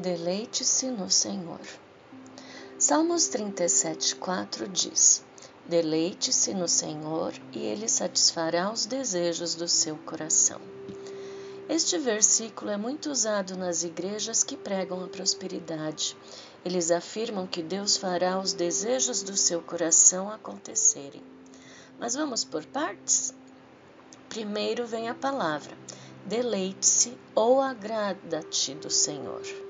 Deleite-se 0.00 0.86
no 0.86 1.10
Senhor. 1.10 1.60
Salmos 2.78 3.28
37, 3.28 4.16
4 4.16 4.66
diz: 4.66 5.22
Deleite-se 5.66 6.54
no 6.54 6.66
Senhor 6.66 7.34
e 7.52 7.58
Ele 7.58 7.86
satisfará 7.86 8.72
os 8.72 8.86
desejos 8.86 9.54
do 9.54 9.68
seu 9.68 9.98
coração. 9.98 10.58
Este 11.68 11.98
versículo 11.98 12.70
é 12.70 12.78
muito 12.78 13.10
usado 13.10 13.58
nas 13.58 13.82
igrejas 13.82 14.42
que 14.42 14.56
pregam 14.56 15.04
a 15.04 15.06
prosperidade. 15.06 16.16
Eles 16.64 16.90
afirmam 16.90 17.46
que 17.46 17.62
Deus 17.62 17.98
fará 17.98 18.38
os 18.38 18.54
desejos 18.54 19.22
do 19.22 19.36
seu 19.36 19.60
coração 19.60 20.30
acontecerem. 20.30 21.22
Mas 21.98 22.14
vamos 22.14 22.42
por 22.42 22.64
partes? 22.64 23.34
Primeiro 24.30 24.86
vem 24.86 25.10
a 25.10 25.14
palavra: 25.14 25.76
deleite-se 26.24 27.18
ou 27.34 27.60
agrada-te 27.60 28.74
do 28.76 28.88
Senhor. 28.88 29.69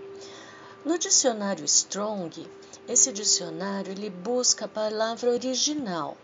No 0.83 0.97
dicionário 0.97 1.65
Strong, 1.67 2.49
esse 2.89 3.13
dicionário 3.13 3.93
ele 3.93 4.09
busca 4.09 4.65
a 4.65 4.69
palavra 4.69 5.31
original. 5.31 6.17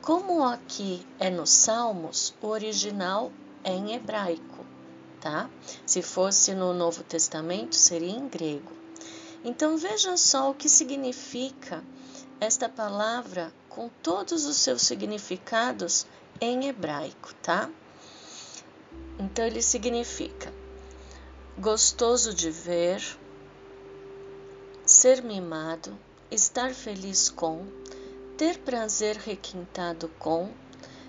Como 0.00 0.44
aqui 0.44 1.04
é 1.18 1.28
nos 1.28 1.50
Salmos, 1.50 2.32
o 2.40 2.46
original 2.46 3.32
é 3.64 3.72
em 3.72 3.94
hebraico, 3.94 4.64
tá? 5.20 5.50
Se 5.84 6.00
fosse 6.00 6.54
no 6.54 6.72
Novo 6.72 7.02
Testamento, 7.02 7.74
seria 7.74 8.12
em 8.12 8.28
grego. 8.28 8.70
Então 9.44 9.76
vejam 9.76 10.16
só 10.16 10.48
o 10.50 10.54
que 10.54 10.68
significa 10.68 11.82
esta 12.40 12.68
palavra 12.68 13.52
com 13.68 13.88
todos 14.00 14.46
os 14.46 14.56
seus 14.58 14.82
significados 14.82 16.06
em 16.40 16.68
hebraico, 16.68 17.34
tá? 17.42 17.68
Então 19.18 19.44
ele 19.44 19.60
significa 19.60 20.52
gostoso 21.58 22.32
de 22.32 22.50
ver, 22.50 23.02
ser 24.98 25.22
mimado, 25.22 25.96
estar 26.28 26.74
feliz 26.74 27.30
com, 27.30 27.64
ter 28.36 28.58
prazer 28.58 29.14
requintado 29.14 30.08
com, 30.18 30.50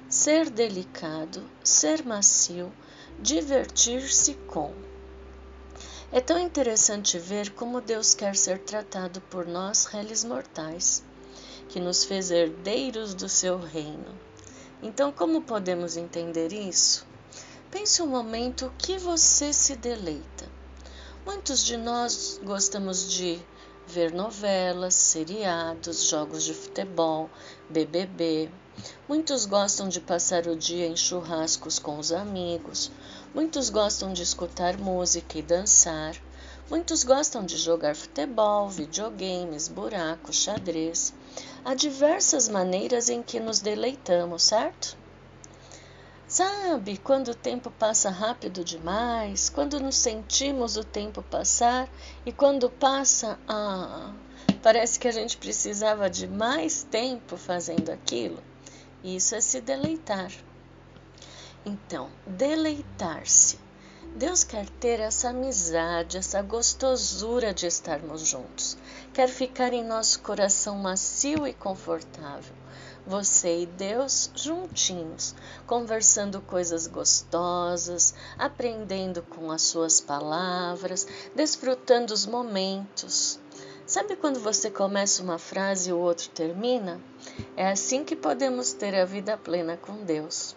ser 0.08 0.48
delicado, 0.52 1.44
ser 1.64 2.06
macio, 2.06 2.72
divertir-se 3.20 4.36
com. 4.46 4.72
É 6.12 6.22
tão 6.22 6.38
interessante 6.38 7.18
ver 7.18 7.50
como 7.56 7.82
Deus 7.82 8.14
quer 8.14 8.36
ser 8.36 8.60
tratado 8.60 9.22
por 9.22 9.48
nós, 9.48 9.86
réis 9.86 10.24
mortais, 10.24 11.04
que 11.68 11.80
nos 11.80 12.04
fez 12.04 12.30
herdeiros 12.30 13.16
do 13.16 13.28
seu 13.28 13.58
reino. 13.58 14.16
Então, 14.84 15.12
como 15.12 15.42
podemos 15.42 15.98
entender 15.98 16.54
isso? 16.54 17.08
Pense 17.72 18.04
um 18.04 18.08
momento 18.08 18.72
que 18.78 19.00
você 19.00 19.52
se 19.52 19.76
deleita. 19.76 20.48
Muitos 21.26 21.66
de 21.66 21.76
nós 21.76 22.40
gostamos 22.44 23.12
de 23.12 23.44
ver 23.90 24.14
novelas, 24.14 24.94
seriados, 24.94 26.04
jogos 26.04 26.44
de 26.44 26.54
futebol, 26.54 27.28
BBB. 27.68 28.48
Muitos 29.08 29.48
gostam 29.48 29.90
de 29.90 30.00
passar 30.00 30.46
o 30.46 30.56
dia 30.56 30.86
em 30.86 30.96
churrascos 30.96 31.80
com 31.80 31.98
os 31.98 32.12
amigos. 32.12 32.92
Muitos 33.34 33.72
gostam 33.72 34.14
de 34.14 34.22
escutar 34.22 34.78
música 34.78 35.40
e 35.40 35.42
dançar. 35.42 36.16
Muitos 36.70 37.04
gostam 37.04 37.44
de 37.44 37.58
jogar 37.58 37.96
futebol, 37.96 38.70
videogames, 38.70 39.68
buracos, 39.68 40.36
xadrez. 40.36 41.12
Há 41.66 41.74
diversas 41.74 42.48
maneiras 42.48 43.10
em 43.10 43.24
que 43.24 43.40
nos 43.40 43.60
deleitamos, 43.60 44.44
certo? 44.44 44.99
Sabe 46.40 46.96
quando 46.96 47.32
o 47.32 47.36
tempo 47.36 47.70
passa 47.70 48.10
rápido 48.10 48.64
demais, 48.64 49.50
quando 49.50 49.78
nos 49.78 49.98
sentimos 49.98 50.78
o 50.78 50.86
tempo 50.86 51.22
passar 51.22 51.90
e 52.26 52.32
quando 52.32 52.70
passa, 52.70 53.38
ah, 53.46 54.14
parece 54.64 54.98
que 54.98 55.10
a 55.10 55.12
gente 55.12 55.36
precisava 55.36 56.10
de 56.10 56.30
mais 56.30 56.82
tempo 56.82 57.36
fazendo 57.36 57.90
aquilo? 57.90 58.42
Isso 59.04 59.36
é 59.36 59.42
se 59.42 59.60
deleitar. 59.60 60.32
Então, 61.66 62.10
deleitar-se. 62.26 63.60
Deus 64.16 64.46
quer 64.46 64.70
ter 64.70 65.02
essa 65.02 65.32
amizade, 65.32 66.16
essa 66.16 66.42
gostosura 66.42 67.54
de 67.54 67.68
estarmos 67.68 68.26
juntos. 68.26 68.78
Quer 69.14 69.28
ficar 69.28 69.74
em 69.74 69.84
nosso 69.84 70.22
coração 70.22 70.78
macio 70.78 71.46
e 71.46 71.54
confortável 71.54 72.56
você 73.06 73.62
e 73.62 73.66
Deus 73.66 74.30
juntinhos, 74.36 75.34
conversando 75.66 76.42
coisas 76.42 76.88
gostosas, 76.88 78.14
aprendendo 78.38 79.22
com 79.24 79.52
as 79.52 79.62
suas 79.62 80.00
palavras, 80.00 81.08
desfrutando 81.36 82.14
os 82.14 82.26
momentos. 82.26 83.40
Sabe 83.86 84.16
quando 84.16 84.40
você 84.40 84.70
começa 84.70 85.24
uma 85.24 85.40
frase 85.40 85.90
e 85.90 85.94
o 85.94 85.98
outro 85.98 86.30
termina? 86.30 87.02
É 87.58 87.70
assim 87.70 88.04
que 88.04 88.16
podemos 88.16 88.74
ter 88.74 88.94
a 88.96 89.06
vida 89.06 89.38
plena 89.38 89.78
com 89.78 90.04
Deus. 90.04 90.56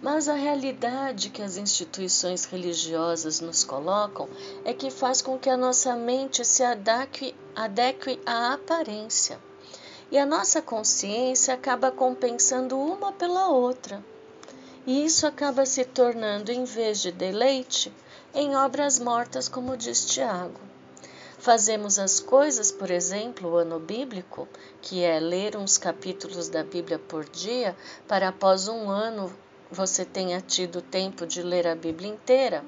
Mas 0.00 0.28
a 0.28 0.34
realidade 0.34 1.30
que 1.30 1.42
as 1.42 1.56
instituições 1.56 2.44
religiosas 2.44 3.40
nos 3.40 3.64
colocam 3.64 4.28
é 4.64 4.72
que 4.72 4.90
faz 4.90 5.20
com 5.20 5.38
que 5.38 5.50
a 5.50 5.56
nossa 5.56 5.94
mente 5.96 6.44
se 6.44 6.62
adeque, 6.62 7.34
adeque 7.54 8.18
à 8.24 8.54
aparência 8.54 9.47
e 10.10 10.18
a 10.18 10.24
nossa 10.24 10.62
consciência 10.62 11.54
acaba 11.54 11.90
compensando 11.90 12.78
uma 12.78 13.12
pela 13.12 13.48
outra. 13.48 14.02
E 14.86 15.04
isso 15.04 15.26
acaba 15.26 15.66
se 15.66 15.84
tornando, 15.84 16.50
em 16.50 16.64
vez 16.64 17.00
de 17.00 17.12
deleite, 17.12 17.92
em 18.34 18.56
obras 18.56 18.98
mortas, 18.98 19.48
como 19.48 19.76
diz 19.76 20.06
Tiago. 20.06 20.60
Fazemos 21.38 21.98
as 21.98 22.18
coisas, 22.18 22.72
por 22.72 22.90
exemplo, 22.90 23.50
o 23.50 23.56
ano 23.56 23.78
bíblico, 23.78 24.48
que 24.80 25.02
é 25.04 25.20
ler 25.20 25.56
uns 25.56 25.78
capítulos 25.78 26.48
da 26.48 26.64
Bíblia 26.64 26.98
por 26.98 27.24
dia, 27.24 27.76
para 28.08 28.28
após 28.28 28.66
um 28.66 28.90
ano 28.90 29.32
você 29.70 30.04
tenha 30.04 30.40
tido 30.40 30.80
tempo 30.80 31.26
de 31.26 31.42
ler 31.42 31.66
a 31.66 31.74
Bíblia 31.74 32.10
inteira. 32.10 32.64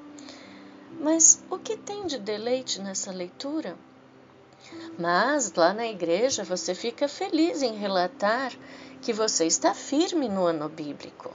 Mas 0.99 1.43
o 1.49 1.57
que 1.57 1.75
tem 1.75 2.05
de 2.05 2.19
deleite 2.19 2.79
nessa 2.79 3.11
leitura? 3.11 3.75
Mas 4.97 5.53
lá 5.53 5.73
na 5.73 5.87
igreja 5.87 6.43
você 6.43 6.75
fica 6.75 7.07
feliz 7.07 7.61
em 7.61 7.75
relatar 7.75 8.51
que 9.01 9.13
você 9.13 9.45
está 9.45 9.73
firme 9.73 10.29
no 10.29 10.45
ano 10.45 10.69
bíblico, 10.69 11.31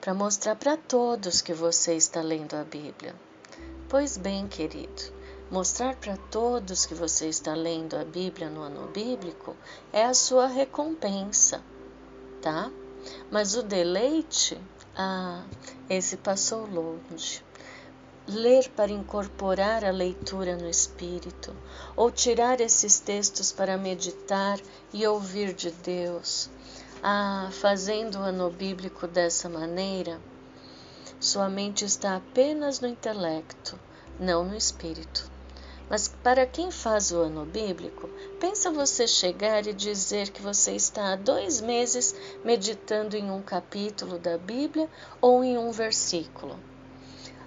para 0.00 0.14
mostrar 0.14 0.54
para 0.54 0.76
todos 0.76 1.42
que 1.42 1.52
você 1.52 1.94
está 1.94 2.20
lendo 2.20 2.54
a 2.54 2.62
Bíblia. 2.62 3.14
Pois 3.88 4.16
bem, 4.16 4.46
querido, 4.46 5.12
mostrar 5.50 5.96
para 5.96 6.16
todos 6.16 6.86
que 6.86 6.94
você 6.94 7.28
está 7.28 7.54
lendo 7.54 7.96
a 7.96 8.04
Bíblia 8.04 8.48
no 8.48 8.62
ano 8.62 8.86
bíblico 8.88 9.56
é 9.92 10.04
a 10.04 10.14
sua 10.14 10.46
recompensa, 10.46 11.62
tá? 12.40 12.70
Mas 13.30 13.56
o 13.56 13.62
deleite, 13.62 14.60
ah, 14.96 15.44
esse 15.88 16.16
passou 16.16 16.66
longe 16.66 17.45
ler 18.28 18.68
para 18.70 18.90
incorporar 18.90 19.84
a 19.84 19.90
leitura 19.90 20.56
no 20.56 20.68
espírito, 20.68 21.54
ou 21.94 22.10
tirar 22.10 22.60
esses 22.60 22.98
textos 22.98 23.52
para 23.52 23.78
meditar 23.78 24.58
e 24.92 25.06
ouvir 25.06 25.54
de 25.54 25.70
Deus. 25.70 26.50
Ah, 27.02 27.48
fazendo 27.52 28.18
o 28.18 28.22
ano 28.22 28.50
bíblico 28.50 29.06
dessa 29.06 29.48
maneira, 29.48 30.20
sua 31.20 31.48
mente 31.48 31.84
está 31.84 32.16
apenas 32.16 32.80
no 32.80 32.88
intelecto, 32.88 33.78
não 34.18 34.44
no 34.44 34.56
espírito. 34.56 35.30
Mas 35.88 36.08
para 36.08 36.44
quem 36.44 36.70
faz 36.72 37.12
o 37.12 37.18
ano 37.18 37.44
bíblico, 37.44 38.10
pensa 38.40 38.72
você 38.72 39.06
chegar 39.06 39.66
e 39.68 39.72
dizer 39.72 40.30
que 40.30 40.42
você 40.42 40.72
está 40.72 41.12
há 41.12 41.16
dois 41.16 41.60
meses 41.60 42.12
meditando 42.44 43.16
em 43.16 43.30
um 43.30 43.40
capítulo 43.40 44.18
da 44.18 44.36
Bíblia 44.36 44.90
ou 45.20 45.44
em 45.44 45.56
um 45.56 45.70
versículo. 45.70 46.58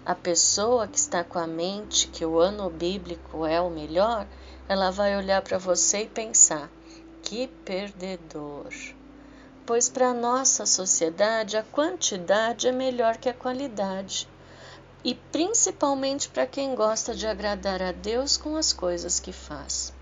A 0.06 0.16
pessoa 0.16 0.88
que 0.88 0.98
está 0.98 1.24
com 1.24 1.38
a 1.38 1.46
mente 1.46 2.08
que 2.08 2.26
o 2.26 2.40
ano 2.40 2.70
bíblico 2.70 3.46
é 3.46 3.60
o 3.62 3.70
melhor, 3.70 4.26
ela 4.68 4.90
vai 4.90 5.16
olhar 5.16 5.42
para 5.42 5.58
você 5.58 6.04
e 6.04 6.08
pensar: 6.08 6.70
que 7.22 7.48
perdedor. 7.66 8.74
Pois 9.66 9.90
para 9.90 10.14
nossa 10.14 10.66
sociedade 10.66 11.58
a 11.58 11.64
quantidade 11.64 12.68
é 12.68 12.72
melhor 12.72 13.18
que 13.18 13.30
a 13.30 13.34
qualidade. 13.34 14.28
E 15.04 15.14
principalmente 15.14 16.28
para 16.30 16.48
quem 16.48 16.74
gosta 16.74 17.14
de 17.14 17.28
agradar 17.28 17.82
a 17.82 17.92
Deus 17.92 18.36
com 18.36 18.56
as 18.56 18.74
coisas 18.74 19.20
que 19.20 19.32
faz. 19.32 19.94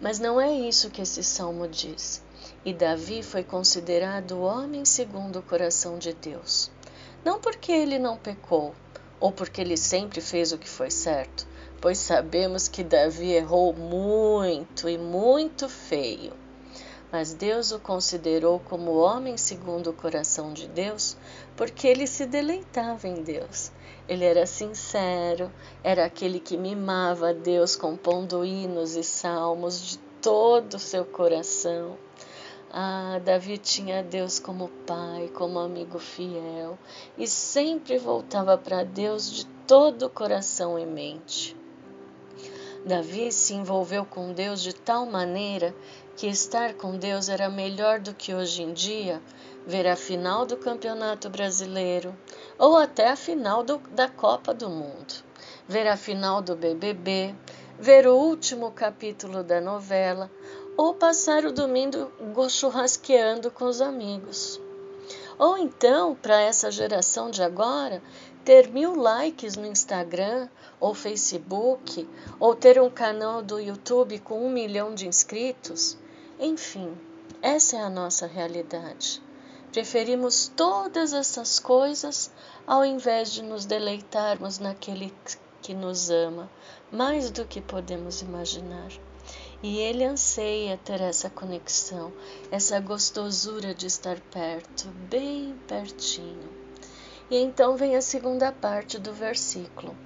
Mas 0.00 0.18
não 0.18 0.40
é 0.40 0.52
isso 0.52 0.90
que 0.90 1.02
esse 1.02 1.22
salmo 1.22 1.68
diz. 1.68 2.22
E 2.64 2.74
Davi 2.74 3.22
foi 3.22 3.44
considerado 3.44 4.32
o 4.32 4.42
homem 4.42 4.84
segundo 4.84 5.38
o 5.38 5.42
coração 5.42 5.98
de 5.98 6.12
Deus. 6.12 6.70
Não 7.26 7.40
porque 7.40 7.72
ele 7.72 7.98
não 7.98 8.16
pecou, 8.16 8.72
ou 9.18 9.32
porque 9.32 9.60
ele 9.60 9.76
sempre 9.76 10.20
fez 10.20 10.52
o 10.52 10.58
que 10.58 10.68
foi 10.68 10.92
certo, 10.92 11.44
pois 11.80 11.98
sabemos 11.98 12.68
que 12.68 12.84
Davi 12.84 13.32
errou 13.32 13.72
muito 13.74 14.88
e 14.88 14.96
muito 14.96 15.68
feio. 15.68 16.32
Mas 17.10 17.34
Deus 17.34 17.72
o 17.72 17.80
considerou 17.80 18.60
como 18.60 18.94
homem 18.98 19.36
segundo 19.36 19.90
o 19.90 19.92
coração 19.92 20.52
de 20.52 20.68
Deus, 20.68 21.16
porque 21.56 21.88
ele 21.88 22.06
se 22.06 22.26
deleitava 22.26 23.08
em 23.08 23.24
Deus. 23.24 23.72
Ele 24.08 24.24
era 24.24 24.46
sincero, 24.46 25.50
era 25.82 26.04
aquele 26.04 26.38
que 26.38 26.56
mimava 26.56 27.30
a 27.30 27.32
Deus 27.32 27.74
compondo 27.74 28.44
hinos 28.44 28.94
e 28.94 29.02
salmos 29.02 29.80
de 29.80 29.98
todo 30.22 30.74
o 30.74 30.78
seu 30.78 31.04
coração. 31.04 31.98
Ah, 32.70 33.20
Davi 33.24 33.58
tinha 33.58 34.02
Deus 34.02 34.38
como 34.38 34.68
pai, 34.86 35.30
como 35.32 35.58
amigo 35.58 35.98
fiel 35.98 36.76
e 37.16 37.26
sempre 37.26 37.96
voltava 37.96 38.58
para 38.58 38.82
Deus 38.82 39.30
de 39.30 39.46
todo 39.66 40.06
o 40.06 40.10
coração 40.10 40.78
e 40.78 40.84
mente. 40.84 41.56
Davi 42.84 43.32
se 43.32 43.54
envolveu 43.54 44.04
com 44.04 44.32
Deus 44.32 44.62
de 44.62 44.72
tal 44.72 45.06
maneira 45.06 45.74
que 46.16 46.26
estar 46.26 46.74
com 46.74 46.96
Deus 46.96 47.28
era 47.28 47.48
melhor 47.48 48.00
do 48.00 48.14
que 48.14 48.34
hoje 48.34 48.62
em 48.62 48.72
dia 48.72 49.20
ver 49.66 49.86
a 49.86 49.96
final 49.96 50.46
do 50.46 50.56
Campeonato 50.56 51.28
Brasileiro 51.28 52.16
ou 52.58 52.76
até 52.76 53.10
a 53.10 53.16
final 53.16 53.62
do, 53.62 53.78
da 53.90 54.08
Copa 54.08 54.54
do 54.54 54.70
Mundo, 54.70 55.14
ver 55.66 55.88
a 55.88 55.96
final 55.96 56.40
do 56.40 56.54
BBB, 56.54 57.34
ver 57.78 58.06
o 58.06 58.14
último 58.14 58.70
capítulo 58.70 59.42
da 59.42 59.60
novela 59.60 60.30
ou 60.76 60.94
passar 60.94 61.44
o 61.44 61.52
domingo 61.52 62.10
churrasqueando 62.48 63.50
com 63.50 63.64
os 63.64 63.80
amigos. 63.80 64.60
Ou 65.38 65.56
então, 65.56 66.14
para 66.14 66.40
essa 66.40 66.70
geração 66.70 67.30
de 67.30 67.42
agora, 67.42 68.02
ter 68.44 68.68
mil 68.68 68.94
likes 68.94 69.56
no 69.56 69.66
Instagram 69.66 70.48
ou 70.78 70.94
Facebook, 70.94 72.08
ou 72.38 72.54
ter 72.54 72.80
um 72.80 72.90
canal 72.90 73.42
do 73.42 73.58
YouTube 73.58 74.18
com 74.20 74.46
um 74.46 74.50
milhão 74.50 74.94
de 74.94 75.06
inscritos. 75.06 75.96
Enfim, 76.38 76.96
essa 77.42 77.76
é 77.76 77.80
a 77.80 77.90
nossa 77.90 78.26
realidade. 78.26 79.22
Preferimos 79.72 80.50
todas 80.56 81.12
essas 81.12 81.58
coisas 81.58 82.30
ao 82.66 82.84
invés 82.84 83.30
de 83.30 83.42
nos 83.42 83.66
deleitarmos 83.66 84.58
naquele 84.58 85.12
que 85.60 85.74
nos 85.74 86.08
ama 86.08 86.48
mais 86.90 87.30
do 87.30 87.44
que 87.44 87.60
podemos 87.60 88.22
imaginar. 88.22 89.05
E 89.62 89.78
ele 89.78 90.04
anseia 90.04 90.78
ter 90.84 91.00
essa 91.00 91.30
conexão, 91.30 92.12
essa 92.50 92.78
gostosura 92.78 93.74
de 93.74 93.86
estar 93.86 94.20
perto, 94.20 94.88
bem 95.08 95.54
pertinho. 95.66 96.48
E 97.30 97.36
então 97.36 97.76
vem 97.76 97.96
a 97.96 98.02
segunda 98.02 98.52
parte 98.52 98.98
do 98.98 99.12
versículo: 99.12 99.96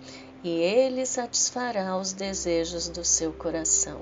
E 0.43 0.49
ele 0.49 1.05
satisfará 1.05 1.97
os 1.97 2.13
desejos 2.13 2.89
do 2.89 3.05
seu 3.05 3.33
coração. 3.33 4.01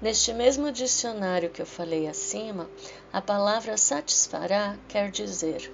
Neste 0.00 0.32
mesmo 0.32 0.72
dicionário 0.72 1.50
que 1.50 1.60
eu 1.60 1.66
falei 1.66 2.08
acima, 2.08 2.70
a 3.12 3.20
palavra 3.20 3.76
satisfará 3.76 4.78
quer 4.88 5.10
dizer 5.10 5.70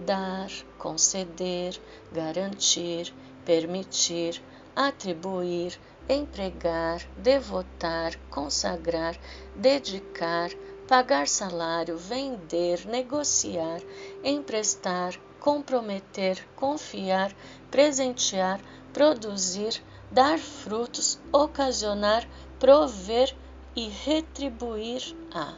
dar, 0.00 0.50
conceder, 0.78 1.80
garantir, 2.12 3.14
permitir, 3.44 4.42
atribuir, 4.74 5.78
empregar, 6.08 7.00
devotar, 7.16 8.16
consagrar, 8.30 9.18
dedicar, 9.54 10.50
pagar 10.88 11.28
salário, 11.28 11.96
vender, 11.96 12.84
negociar, 12.86 13.80
emprestar, 14.22 15.18
comprometer, 15.40 16.46
confiar, 16.54 17.34
presentear, 17.70 18.60
produzir, 18.92 19.82
dar 20.10 20.38
frutos, 20.38 21.18
ocasionar, 21.32 22.28
prover 22.58 23.34
e 23.74 23.88
retribuir 23.88 25.16
a. 25.32 25.54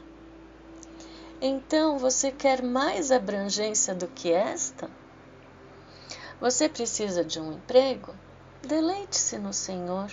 Então, 1.40 1.98
você 1.98 2.30
quer 2.30 2.62
mais 2.62 3.10
abrangência 3.10 3.94
do 3.94 4.06
que 4.06 4.32
esta? 4.32 4.88
Você 6.40 6.68
precisa 6.68 7.24
de 7.24 7.40
um 7.40 7.52
emprego? 7.54 8.14
Deleite-se 8.62 9.38
no 9.38 9.52
Senhor. 9.52 10.10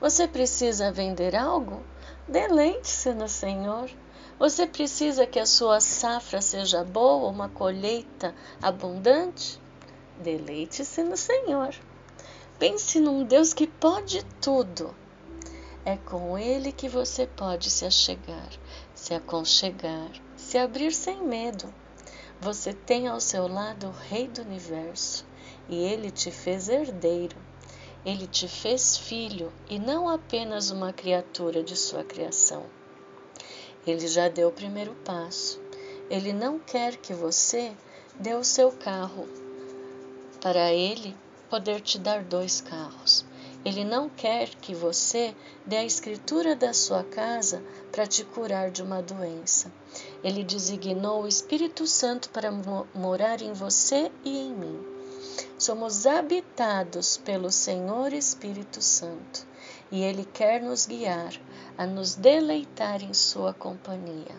Você 0.00 0.28
precisa 0.28 0.92
vender 0.92 1.34
algo? 1.34 1.82
Deleite-se 2.28 3.12
no 3.12 3.28
Senhor. 3.28 3.90
Você 4.38 4.64
precisa 4.64 5.26
que 5.26 5.40
a 5.40 5.46
sua 5.46 5.80
safra 5.80 6.40
seja 6.40 6.84
boa, 6.84 7.28
uma 7.28 7.48
colheita 7.48 8.32
abundante? 8.62 9.60
Deleite-se 10.20 11.02
no 11.02 11.16
Senhor. 11.16 11.74
Pense 12.60 13.00
num 13.00 13.24
Deus 13.24 13.52
que 13.52 13.66
pode 13.66 14.24
tudo. 14.40 14.94
É 15.84 15.96
com 15.96 16.38
Ele 16.38 16.70
que 16.70 16.88
você 16.88 17.26
pode 17.26 17.68
se 17.68 17.84
achegar, 17.84 18.50
se 18.94 19.14
aconchegar, 19.14 20.10
se 20.36 20.58
abrir 20.58 20.92
sem 20.92 21.24
medo. 21.24 21.74
Você 22.40 22.72
tem 22.72 23.08
ao 23.08 23.20
seu 23.20 23.48
lado 23.48 23.88
o 23.88 24.08
Rei 24.08 24.28
do 24.28 24.42
Universo 24.42 25.26
e 25.68 25.76
Ele 25.76 26.12
te 26.12 26.30
fez 26.30 26.68
herdeiro. 26.68 27.47
Ele 28.08 28.26
te 28.26 28.48
fez 28.48 28.96
filho 28.96 29.52
e 29.68 29.78
não 29.78 30.08
apenas 30.08 30.70
uma 30.70 30.94
criatura 30.94 31.62
de 31.62 31.76
sua 31.76 32.02
criação. 32.02 32.64
Ele 33.86 34.08
já 34.08 34.30
deu 34.30 34.48
o 34.48 34.52
primeiro 34.52 34.94
passo. 35.04 35.60
Ele 36.08 36.32
não 36.32 36.58
quer 36.58 36.96
que 36.96 37.12
você 37.12 37.70
dê 38.18 38.32
o 38.32 38.42
seu 38.42 38.72
carro 38.72 39.28
para 40.40 40.72
ele 40.72 41.14
poder 41.50 41.82
te 41.82 41.98
dar 41.98 42.24
dois 42.24 42.62
carros. 42.62 43.26
Ele 43.62 43.84
não 43.84 44.08
quer 44.08 44.54
que 44.54 44.74
você 44.74 45.36
dê 45.66 45.76
a 45.76 45.84
escritura 45.84 46.56
da 46.56 46.72
sua 46.72 47.04
casa 47.04 47.62
para 47.92 48.06
te 48.06 48.24
curar 48.24 48.70
de 48.70 48.82
uma 48.82 49.02
doença. 49.02 49.70
Ele 50.24 50.42
designou 50.42 51.24
o 51.24 51.28
Espírito 51.28 51.86
Santo 51.86 52.30
para 52.30 52.50
morar 52.94 53.42
em 53.42 53.52
você 53.52 54.10
e 54.24 54.38
em 54.38 54.54
mim. 54.54 54.97
Somos 55.58 56.06
habitados 56.06 57.16
pelo 57.16 57.50
Senhor 57.50 58.12
Espírito 58.12 58.80
Santo 58.80 59.44
e 59.90 60.04
Ele 60.04 60.24
quer 60.24 60.62
nos 60.62 60.86
guiar 60.86 61.34
a 61.76 61.84
nos 61.84 62.14
deleitar 62.14 63.02
em 63.02 63.12
Sua 63.12 63.52
companhia. 63.52 64.36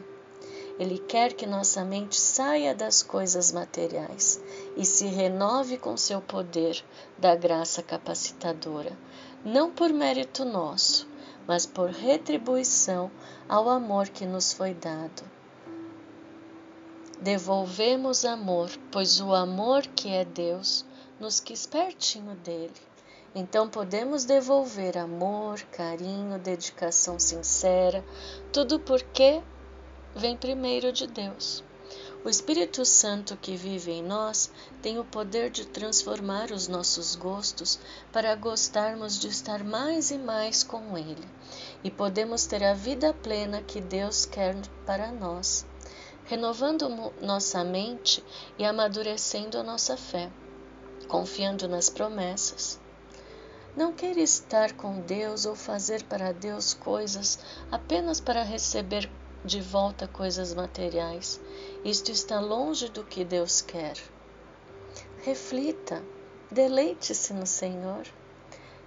Ele 0.80 0.98
quer 0.98 1.34
que 1.34 1.46
nossa 1.46 1.84
mente 1.84 2.16
saia 2.16 2.74
das 2.74 3.04
coisas 3.04 3.52
materiais 3.52 4.42
e 4.78 4.86
se 4.86 5.08
renove 5.08 5.78
com 5.78 5.98
seu 5.98 6.22
poder 6.22 6.82
da 7.18 7.36
graça 7.36 7.84
capacitadora, 7.84 8.98
não 9.44 9.70
por 9.70 9.92
mérito 9.92 10.46
nosso, 10.46 11.06
mas 11.46 11.66
por 11.66 11.90
retribuição 11.90 13.12
ao 13.50 13.68
amor 13.68 14.08
que 14.08 14.26
nos 14.26 14.54
foi 14.54 14.74
dado. 14.74 15.24
Devolvemos 17.20 18.24
amor, 18.24 18.70
pois 18.90 19.20
o 19.20 19.36
amor 19.36 19.86
que 19.86 20.08
é 20.08 20.24
Deus 20.24 20.88
nos 21.20 21.40
quis 21.40 21.66
pertinho 21.66 22.36
dele. 22.36 22.74
Então 23.36 23.70
podemos 23.70 24.26
devolver 24.26 24.98
amor, 24.98 25.62
carinho, 25.72 26.40
dedicação 26.40 27.20
sincera, 27.20 28.04
tudo 28.52 28.80
porque 28.80 29.42
vem 30.16 30.36
primeiro 30.36 30.92
de 30.92 31.06
Deus. 31.06 31.64
O 32.24 32.30
Espírito 32.30 32.84
Santo 32.84 33.38
que 33.38 33.56
vive 33.56 33.92
em 33.92 34.04
nós 34.04 34.52
tem 34.82 35.00
o 35.00 35.06
poder 35.06 35.50
de 35.50 35.66
transformar 35.66 36.52
os 36.52 36.68
nossos 36.68 37.16
gostos 37.16 37.80
para 38.12 38.36
gostarmos 38.36 39.18
de 39.18 39.28
estar 39.30 39.64
mais 39.64 40.12
e 40.12 40.18
mais 40.18 40.64
com 40.64 40.98
Ele, 40.98 41.28
e 41.84 41.90
podemos 41.90 42.46
ter 42.46 42.64
a 42.64 42.74
vida 42.74 43.14
plena 43.14 43.62
que 43.62 43.80
Deus 43.80 44.26
quer 44.26 44.56
para 44.86 45.12
nós, 45.12 45.66
renovando 46.26 46.90
nossa 47.22 47.64
mente 47.64 48.24
e 48.58 48.66
amadurecendo 48.66 49.58
a 49.58 49.64
nossa 49.64 49.96
fé, 49.96 50.30
confiando 51.10 51.68
nas 51.68 51.90
promessas. 51.90 52.80
Não 53.76 53.92
queira 53.92 54.20
estar 54.20 54.74
com 54.74 55.02
Deus 55.02 55.46
ou 55.46 55.56
fazer 55.56 56.04
para 56.04 56.32
Deus 56.32 56.76
coisas 56.76 57.40
apenas 57.72 58.20
para 58.22 58.44
receber 58.44 59.10
de 59.44 59.60
volta 59.60 60.08
coisas 60.08 60.54
materiais. 60.54 61.42
Isto 61.84 62.12
está 62.12 62.40
longe 62.40 62.90
do 62.90 63.04
que 63.04 63.26
Deus 63.26 63.60
quer. 63.60 63.98
Reflita, 65.24 66.04
deleite-se 66.52 67.34
no 67.34 67.48
Senhor. 67.48 68.06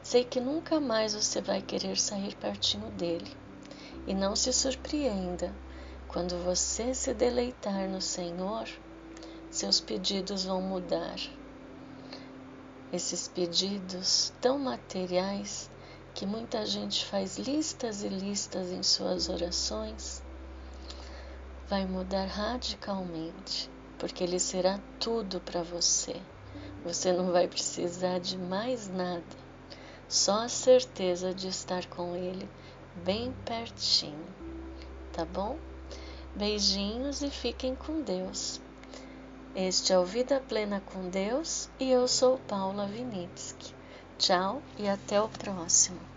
Sei 0.01 0.25
que 0.25 0.41
nunca 0.41 0.79
mais 0.79 1.15
você 1.15 1.41
vai 1.41 1.61
querer 1.61 1.99
sair 1.99 2.37
pertinho 2.37 2.91
dele. 2.93 3.37
E 4.07 4.15
não 4.15 4.37
se 4.37 4.53
surpreenda, 4.53 5.53
quando 6.07 6.37
você 6.45 6.95
se 6.95 7.15
deleitar 7.15 7.89
no 7.89 8.01
Senhor, 8.01 8.69
seus 9.51 9.81
pedidos 9.81 10.45
vão 10.45 10.61
mudar 10.61 11.17
esses 12.93 13.27
pedidos 13.27 14.33
tão 14.41 14.59
materiais 14.59 15.71
que 16.15 16.27
muita 16.27 16.67
gente 16.67 17.07
faz 17.07 17.39
listas 17.39 18.03
e 18.03 18.09
listas 18.09 18.71
em 18.71 18.83
suas 18.83 19.31
orações, 19.31 20.23
vai 21.69 21.87
mudar 21.87 22.27
radicalmente, 22.27 23.71
porque 23.99 24.23
Ele 24.23 24.39
será 24.39 24.79
tudo 25.01 25.41
para 25.41 25.63
você. 25.63 26.21
Você 26.85 27.13
não 27.13 27.33
vai 27.33 27.49
precisar 27.49 28.19
de 28.19 28.37
mais 28.37 28.89
nada, 28.89 29.23
só 30.07 30.41
a 30.41 30.49
certeza 30.49 31.33
de 31.33 31.49
estar 31.49 31.87
com 31.87 32.15
Ele 32.15 32.47
bem 33.03 33.33
pertinho, 33.47 34.27
tá 35.13 35.25
bom? 35.25 35.57
Beijinhos 36.37 37.23
e 37.23 37.31
fiquem 37.31 37.75
com 37.75 38.03
Deus. 38.03 38.61
Este 39.55 39.93
é 39.93 39.99
o 39.99 40.05
Vida 40.05 40.43
Plena 40.49 40.81
com 40.81 41.11
Deus 41.11 41.69
e 41.79 41.91
eu 41.91 42.09
sou 42.09 42.39
Paula 42.49 42.87
Vinitsky. 42.87 43.75
Tchau 44.17 44.63
e 44.79 44.89
até 44.89 45.21
o 45.21 45.29
próximo. 45.29 46.12